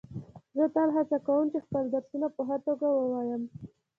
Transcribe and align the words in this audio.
زه 0.57 0.65
تل 0.75 0.89
هڅه 0.97 1.17
کوم 1.27 1.45
چي 1.51 1.59
خپل 1.65 1.83
درسونه 1.93 2.27
په 2.35 2.41
ښه 2.47 2.57
توګه 2.67 2.87
ووایم. 2.93 3.41